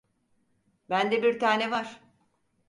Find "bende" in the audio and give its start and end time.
0.89-1.23